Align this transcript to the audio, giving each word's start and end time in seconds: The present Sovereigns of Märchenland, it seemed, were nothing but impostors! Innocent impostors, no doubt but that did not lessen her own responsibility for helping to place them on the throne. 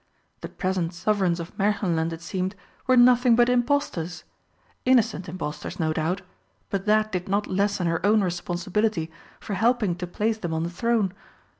The 0.39 0.49
present 0.49 0.95
Sovereigns 0.95 1.39
of 1.39 1.55
Märchenland, 1.59 2.11
it 2.11 2.23
seemed, 2.23 2.55
were 2.87 2.97
nothing 2.97 3.35
but 3.35 3.49
impostors! 3.49 4.23
Innocent 4.83 5.29
impostors, 5.29 5.79
no 5.79 5.93
doubt 5.93 6.23
but 6.71 6.87
that 6.87 7.11
did 7.11 7.29
not 7.29 7.45
lessen 7.45 7.85
her 7.85 8.03
own 8.03 8.23
responsibility 8.23 9.11
for 9.39 9.53
helping 9.53 9.93
to 9.97 10.07
place 10.07 10.39
them 10.39 10.55
on 10.55 10.63
the 10.63 10.71
throne. 10.71 11.13